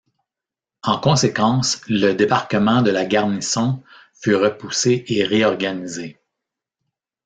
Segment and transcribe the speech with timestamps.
[0.81, 3.83] En conséquence, le débarquement de la garnison
[4.19, 6.19] fut repoussé et réorganisé.